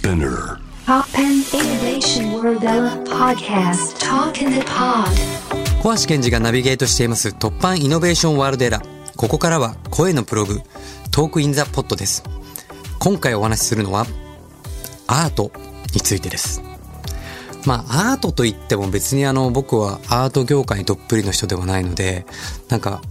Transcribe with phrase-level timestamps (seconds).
[0.00, 2.62] Spinear TOPPAN Innovation World
[3.04, 5.10] Podcast Talk in the Pod
[5.82, 9.16] 小橋賢児がナビゲートしています TOPPAN Innovation World ERA。
[9.18, 10.62] ここからは声のブログ、
[11.10, 12.22] Talk in the Pod です。
[12.98, 14.06] 今回お話しするのは、
[15.06, 15.52] アート
[15.92, 16.62] についてです。
[17.66, 22.24] まあ、アートといっても別にあの、僕はアート業界にどっぷりの人ではないので、
[22.70, 23.02] なんか、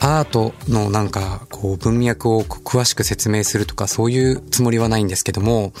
[0.00, 5.72] アートのなんか、こう、文脈を詳しく説明するとか、そういうつもりはないんですけども、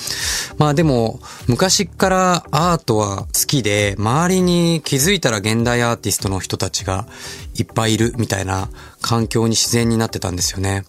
[0.56, 7.06] まあでも、昔からアートは好きで、周りに気づいたら現代アーティストの人たちが
[7.54, 8.68] いっぱいいるみたいな
[9.00, 10.84] 環境に自然になってたんですよね。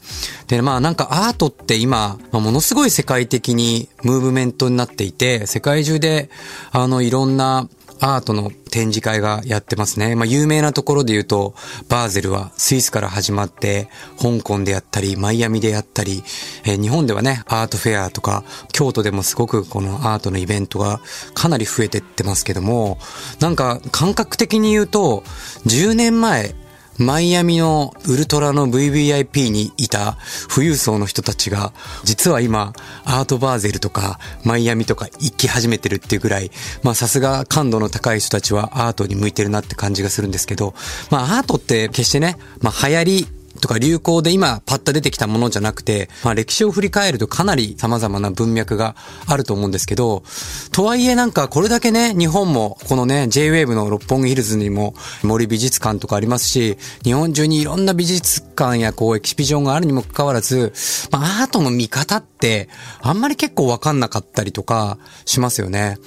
[0.47, 6.29] で、まあなんかアートって今、まあものすごい世界的にムーブメントになっていて、世界中で、
[6.71, 7.67] あの、いろんな
[7.99, 10.15] アートの展示会がやってますね。
[10.15, 11.53] まあ、有名なところで言うと、
[11.89, 13.89] バーゼルはスイスから始まって、
[14.21, 16.23] 香港でやったり、マイアミでやったり、
[16.65, 21.01] えー日本ではね、アートフェアとか、京都でもすごくこのアートのイベントが
[21.33, 22.97] かなり増えてってますけども、
[23.39, 25.23] なんか感覚的に言うと、
[25.65, 26.55] 10年前、
[26.99, 30.17] マイアミのウルトラの VVIP にいた
[30.53, 31.71] 富裕層の人たちが、
[32.03, 32.73] 実は今、
[33.05, 36.51] アートバーゼルとか、マイアミとか行き始めてるっていうぐらい、
[36.83, 40.73] まあさすが感度の高い人たちはアートに向いてるなって感じがするんですけど、
[41.09, 43.27] まあアートって決してね、まあ流行り、
[43.59, 48.95] とか流行で今パッと出てきたものじゃなくて、まあ歴史を振り返るとかなり様々な文脈が
[49.27, 50.23] あると思うんですけど、
[50.71, 54.93] とはいえなんかこれだけね、日本もこのね、J-Wave の六本木ヒルズにも
[55.23, 60.73] 森美術館とかありますし、日本中にいろんな美術館やこうエキシビジョンがあるにもかかわらず、
[61.11, 62.69] まあアートの見方って
[63.01, 65.97] あんまり結構わかんなかったりとかしますよね。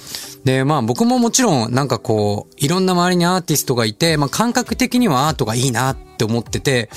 [0.43, 6.89] で、まあ僕ももちろんなんかこう、いろんな周りにアーティストがいて、まあ感覚的にはアートがいいなって思ってて、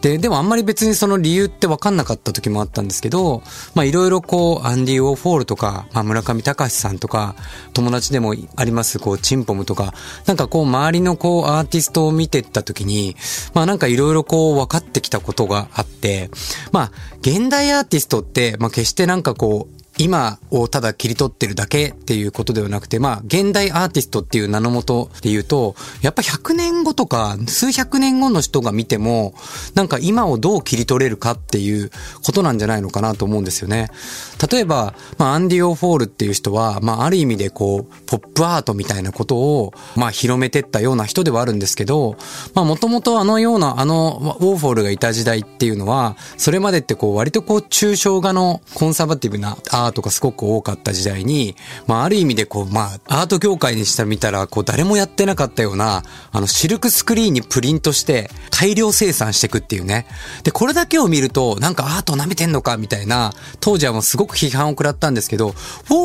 [0.00, 3.42] で、でもあんまり別にその理由って分かんなかった時もあったんですけど、
[3.74, 7.34] まあいろいろこう、アンディ・ウォーフォールとか、まあ村上隆さんとか、
[7.72, 9.94] 友達でもあります、こう、チンポムとか、
[10.26, 13.16] なんかこう、周りのこう、アーティストを見てった時に、
[13.54, 16.30] まあなんかいろいろこう、分かってきたことがあって、
[16.72, 29.34] まあ、現代アーティストって、まあ決してなんかこう、今をただ切り取ってるだけっていうことではなくて、まあ、現代アーティストっていう名のもとで言うと、やっぱ100年後とか、数百年後の人が見ても、
[29.74, 31.90] なんか今をどう切り取れるかっていう
[32.22, 33.90] ことなんじゃないのかなと思うんですよね。
[34.50, 42.16] 例えば、まあ、アンディ・ウォーホルっていう人は、まあ、ある意味でこう、ポップアートみたいなことを、まあ、広めてったような人ではあるんですけど、
[42.54, 56.02] まあ、もともとあのような、あの、ウォーフォールがいた時代っていうのは、それまでってこう、割とこう、抽象画のコンサバティブなアーアートがすごく多かった時代に、まあ、ある意味でこう、まあ、アート業界にしてみたら、こう、誰もやってなかったような、
[56.32, 60.06] あの、シルクスクリーンにプリントして、大量生産していくっていうね。
[60.42, 65.54] で、これだけを見ると、なんかアート舐めてんのかみたいな、当時はもうすごく批判を食らったんですけど、ウォ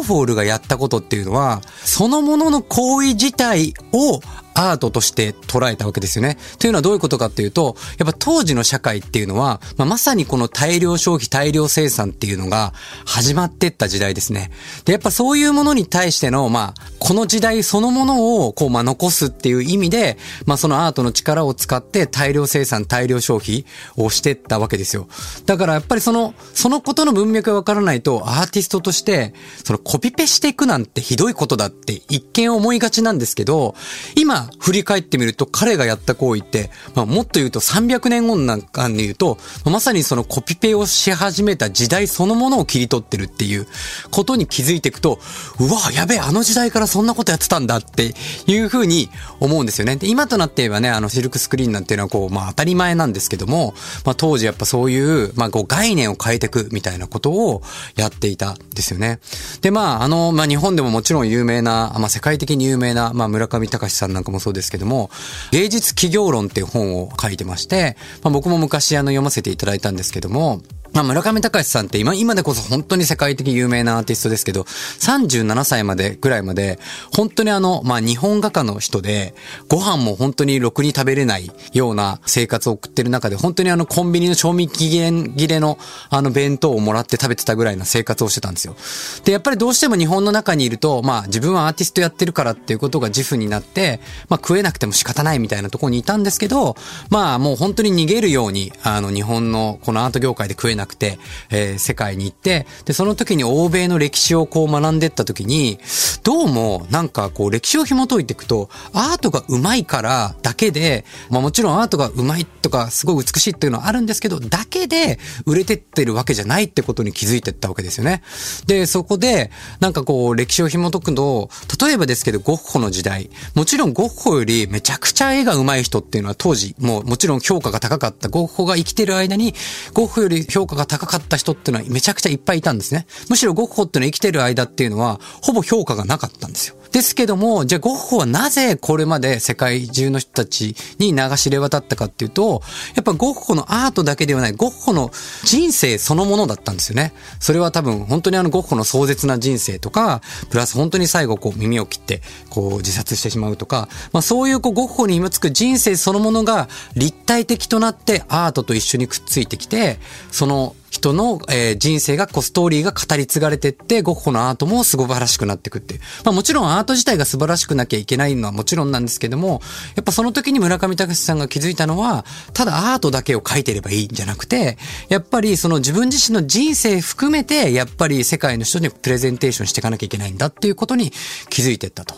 [0.02, 4.19] ーフォールがやったことっていうのは、そのものの行為自体を
[4.53, 6.38] アートとして捉えたわけですよね。
[6.59, 12.73] というのはどういうことかっていうと、やっぱ当時の社会っていうのは、まあ、まさにこの大量消費、大量生産っていうのが
[13.06, 14.51] 始まってった時代ですね。
[14.85, 23.66] で、やっぱそういうものに対しての、まあ、この時代そのものを、こう、まあ、残すっていう意味で、まあ、そのアートの力を使って大量生産、大量消費
[23.97, 25.07] をしてったわけですよ。
[25.45, 29.33] だからやっぱりその、そのことの文脈がわからないと、アーティストとして、
[29.63, 33.75] そのコピペしていくなんてひどいことだって一見思いがちなんですけど、
[34.16, 43.68] 今振り返ってみると彼がやった行為って、まあ、もっと言うと300年後なんかで言うと、まさにそのコピペをし始めた時代そのものを切り取ってるっていう
[44.12, 45.19] ことに気づいていくと、
[45.59, 48.13] うわ、やべえ、あの時代からそんなことやってたんだって
[48.47, 49.09] いうふうに
[49.40, 49.96] 思うんですよね。
[49.96, 53.74] で、今となって言えばね、あのシルクスクリーンなんていうのはこう、まあ当たり前なんですけども、
[54.06, 57.62] まあ当時やっぱそういう、まあこう概念を変えていくみたいなことを
[57.96, 59.19] やっていたんですよね。
[59.62, 65.09] で、まああの、まあ日本でももちろん有名な、まあ世界的に有名な、まあ村上隆さんなんかもそうですけども、
[65.52, 70.62] 芸術企業論っていう本を書いてまして、まあ僕も昔あの読ませていただいたんですけども、
[70.94, 76.80] まあ、村上隆さんって今、今でこそ本当に世界的有名なアーティストですけど、37歳までぐらいまで、
[77.15, 79.33] 本当にあの、まあ、日本画家の人で、
[79.69, 85.77] ご飯も本当にろくに食べれないような生活を送ってる中で、本当にあの、コンビニの賞味期限切れの
[86.10, 88.75] あの、弁当をもらって食べてたぐらいな生活をしてたんですよ。
[89.24, 96.75] で、やっぱりどうしても日本の中にいると、まあ、自分はアーティストやってるからっていうことが自負になって、まあ、食えなくても仕方ないみたいなところにいたんですけど、
[97.10, 101.19] まあ、もう本当に逃げるように、あの、日本のこのアート業界で食えないなくて、
[101.50, 105.80] えー世界に行って、で、その時に欧米の歴史をこう学んでった時に、
[106.24, 118.22] どうもなんかこう歴史を紐解いていくと、アートが上手いからだけで、まあもちろんアートが上手いとかすごい美しいっていうのはあるんですけど、だけで売れてってるわけじゃないってことに気づいてったわけですよね。
[118.68, 121.50] で、そこで、なんかこう歴史を紐解くと、
[121.84, 129.54] 例えばですけど、ゴッホの時代、もちろんゴッホよりめちゃくちゃ絵が上手い人っていうのは当時、もうもちろん評価が高かった、ゴッホが生きてる間に、
[129.94, 133.06] ゴッホより評価が高かった人っていうのはめちゃくちゃいっぱいいたんですね。
[133.29, 136.75] むしろゴッホっていうのは生きてる間っていうのは、ほぼ評価がなかったんですよ。
[136.91, 142.61] ですけども、じゃあゴッホはなぜこれまで世界中の人たちに流し入れ渡ったかっていうと、
[142.95, 145.11] やっぱゴッホのアートだけではない、ゴッホの
[145.43, 147.13] 人生そのものだったんですよね。
[147.39, 159.97] それは多分本当にあのゴッホの壮絶な人生とか、プラス本当に最後こう耳を切ってこう自殺してしまうとか、まあそういうこうゴッホに紐つく人生そのものが立体的となってアートと一緒にくっついてきて、
[160.31, 165.99] その人の、えー人生が、こう、ストーリーが語り継がれてって、ゴッホのアートも素晴らしくなってくって。
[166.25, 169.61] まあもちろんアート自体が素晴らしくなきゃいけないのはもちろんなんですけども、
[169.95, 174.77] やっぱその時に村上隆さんが気づいたのは、ただアートだけを描いてればいいんじゃなくて、
[175.07, 181.11] やっぱりその自分自身の人生含めて、やっぱり世界の人にプレゼンテーションしていかなきゃいけないんだっていうことに
[181.49, 182.15] 気づいてったと。
[182.15, 182.17] っ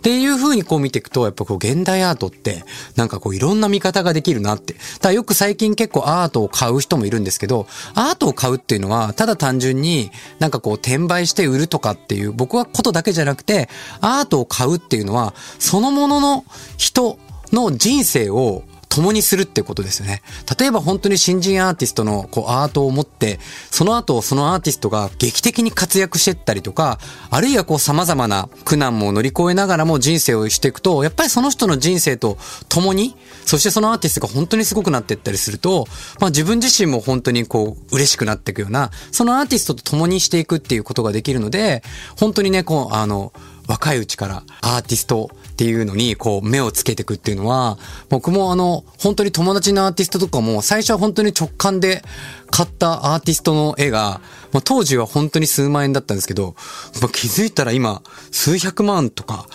[0.00, 2.64] ていう風にこう見ていくと、やっぱこう現代アートって、
[2.96, 4.76] なんかこういろんな見方ができるなって。
[5.02, 13.68] だよく最近結構アートを買う人もいるんですけど、アアートを買うっていうのは、ただ単純になんかこう転売して売るとかっていう、僕はことだけじゃなくて、
[14.00, 16.44] アートを買うっていうのは、そのものの
[16.76, 17.18] 人
[17.52, 18.62] の人生を
[18.96, 20.22] 共にするってことですよね。
[20.58, 23.38] 例えば本当に新人アーティストのこうアートを持って、
[23.70, 26.98] その後そのアーティストが劇的に活躍してったりとか、
[27.30, 32.38] あるいはこう様々な苦難も乗り越えながらも人生をしていくと、やっぱりその人の人生と
[32.70, 33.14] 共に、
[33.44, 35.86] そしてそのアーティストが本当にすごくなっていったりすると、
[36.18, 41.82] まあ自分自身も本当にこう嬉しくなっていくような、そのアーティストと共にしていくっていうことができるので、
[42.18, 43.32] 本当にね、こう、あの、
[43.68, 47.78] 若いうちからアーティストっていうのにこう目をつけていくっていうのは、
[48.10, 52.02] 僕もあの、本当に友達のアーティストとかも最初は本当に直感で
[52.50, 54.20] 買ったアーティストの絵が、
[54.52, 56.56] まあ、当時は本当に数万円だったんですけど、
[57.00, 59.46] まあ、気づいたら今数百万とか、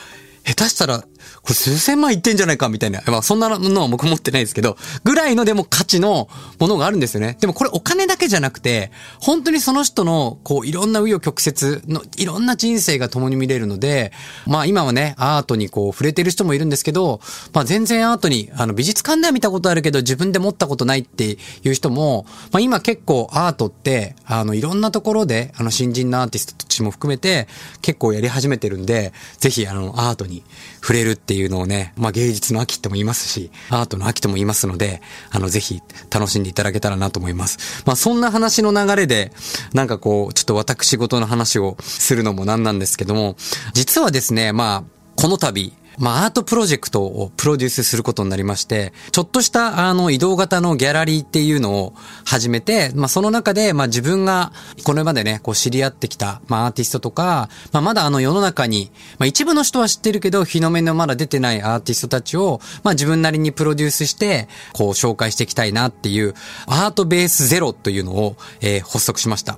[0.44, 1.04] 下手したら、
[1.42, 3.02] これ数千万いってんじゃないかみたいな。
[3.08, 6.30] まあそんなのは僕持ってないですけど、ぐらいのでも価値の
[6.60, 7.38] ものがあるんですよね。
[7.40, 14.12] でもこれお金だけじゃなくて、本当にその人の、こういろんな紆余曲折のいろんな人生が共に見れるので、
[14.46, 17.22] まあ今はね、アートにこう触れてる人もいるんですけど、
[17.54, 27.48] まあ全然アートに、あの美術館では見たことあるけど自分で持ったことないっていう人も、まあ今結構アートって、あのいろんなところで、あの新人のアーティストたちも含めて
[27.82, 30.44] 結構やり始めてるんで、ぜひあのアートに
[30.82, 37.84] 触れるっていうのをね、まあ芸術の秋とも言いますし、アートの秋とも言いますので、あのぜひ楽しんでいただけたらなと思います。
[37.86, 39.32] まあそんな話の流れで、
[39.74, 43.36] なんかこう、ちょっと私事の話をするのもなんなんですけども、
[43.74, 51.94] 実はですね、まあ、この度、まあ、アートプロジェクトをプロデュースすることになりまして、ちょっとした、あの、移動型のギャラリーっていうのを
[52.26, 54.54] 始めて、まあ、その中で、まあ、自分が、
[54.84, 66.36] これまでね、こう、知り合ってきた、まあ、アーティストとか、まあ、まだあの、世の中に、まあ、一部の人は知ってるけど、日の目のまだ出てないアーティストたちを、まあ、自分なりにプロデュースして、こう、紹介していきたいなっていう、
[66.68, 69.58] アートベースゼロというのを、えー発足しました。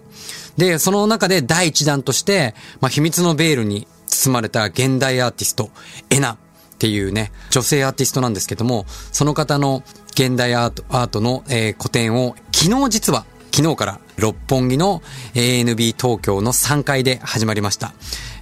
[0.57, 5.69] で、その中で第一弾として、まあ、秘密のベールに包まれた現代アーティスト、
[6.09, 6.37] エナっ
[6.79, 15.01] ていうね、女性アーティストなんですけども、その方の現代アート、アートの、えー個展を昨日実は、昨日から六本木の
[15.33, 17.93] ANB 東京の3階で始まりました。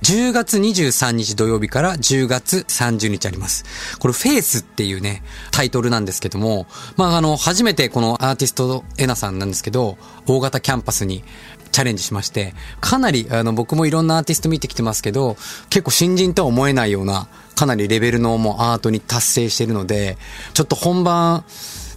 [0.04, 3.98] 10月23日土曜日から10月30日あります。
[4.00, 6.66] これフェイスっていうね、タイトルなんですけども、
[6.98, 11.24] まああの、初めてこのアーティストエナさんなんですけど、大型キャンパスに
[11.72, 15.38] チャレンジしまして、かなり、あの、僕もいろんなアーティスト見てきてますけど、
[15.70, 20.18] 結構新人とは思えないような、かなりレベルのもうアートに達成してるので、
[20.56, 21.46] ちょっと本番、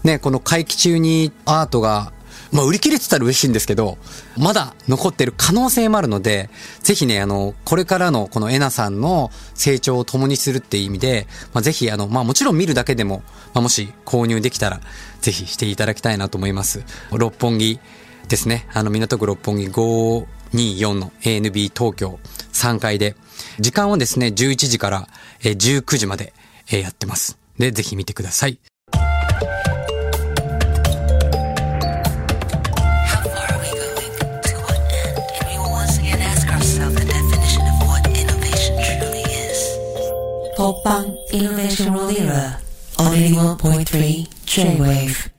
[0.02, 2.12] ね、この会期中にアートが、
[2.54, 3.98] まあ、売り切れてたら嬉しいんですけど、
[4.38, 6.48] まだ残ってる可能性もあるので、
[6.80, 14.80] ぜひね、あの、これからのこのエナさんの成長を共にするっていう意味で、まあ、ぜひ、あの、まあ、もちろん見るだけでも、まあ、もし購入できたら、
[15.20, 16.84] ぜひしていただきたいなと思います。
[17.10, 17.80] 六本木
[18.28, 18.68] ですね。
[18.72, 22.20] あの、港区六本木524の ANB 東京
[22.52, 23.16] 3階で、
[23.58, 25.08] 時間はですね、11時から
[25.40, 26.32] 19時まで
[26.70, 27.36] やってます。
[27.58, 28.60] で、ぜひ見てください。
[40.64, 42.58] Popang Innovation World Era
[42.96, 45.33] on 81.3 J-Wave.